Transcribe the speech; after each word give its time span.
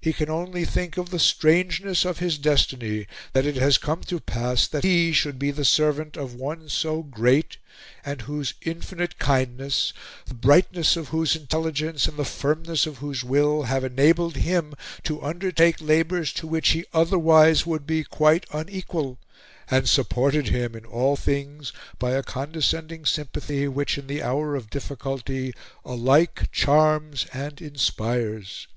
He 0.00 0.14
can 0.14 0.30
only 0.30 0.64
think 0.64 0.96
of 0.96 1.10
the 1.10 1.18
strangeness 1.18 2.06
of 2.06 2.18
his 2.18 2.38
destiny 2.38 3.06
that 3.34 3.44
it 3.44 3.56
has 3.56 3.76
come 3.76 4.00
to 4.04 4.20
pass 4.20 4.66
that 4.66 4.84
he 4.84 5.12
should 5.12 5.38
be 5.38 5.50
the 5.50 5.66
servant 5.66 6.16
of 6.16 6.32
one 6.34 6.70
so 6.70 7.02
great, 7.02 7.58
and 8.02 8.22
whose 8.22 8.54
infinite 8.62 9.18
kindness, 9.18 9.92
the 10.24 10.32
brightness 10.32 10.96
of 10.96 11.08
whose 11.08 11.36
intelligence 11.36 12.08
and 12.08 12.16
the 12.16 12.24
firmness 12.24 12.86
of 12.86 12.96
whose 13.04 13.22
will, 13.22 13.64
have 13.64 13.84
enabled 13.84 14.36
him 14.36 14.72
to 15.04 15.20
undertake 15.22 15.76
labours 15.78 16.32
to 16.32 16.46
which 16.46 16.70
he 16.70 16.86
otherwise 16.94 17.66
would 17.66 17.86
be 17.86 18.02
quite 18.02 18.46
unequal, 18.52 19.18
and 19.70 19.90
supported 19.90 20.48
him 20.48 20.74
in 20.74 20.86
all 20.86 21.16
things 21.16 21.70
by 21.98 22.12
a 22.12 22.22
condescending 22.22 23.04
sympathy, 23.04 23.68
which 23.68 23.98
in 23.98 24.06
the 24.06 24.22
hour 24.22 24.56
of 24.56 24.70
difficulty 24.70 25.52
alike 25.84 26.48
charms 26.50 27.26
and 27.34 27.60
inspires. 27.60 28.68